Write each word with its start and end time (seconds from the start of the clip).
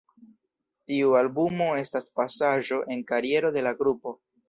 Tiu 0.91 1.13
albumo 1.19 1.69
estas 1.83 2.09
pasaĵo 2.21 2.83
en 2.97 3.07
kariero 3.15 3.57
de 3.59 3.69
la 3.71 3.79
grupo. 3.85 4.21